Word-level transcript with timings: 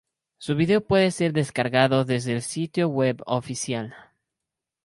Su 0.39 0.55
video 0.55 0.81
puede 0.81 1.11
ser 1.11 1.31
descargado 1.31 2.05
desde 2.05 2.33
el 2.33 2.41
sitio 2.41 2.89
web 2.89 3.21
oficial. 3.27 3.93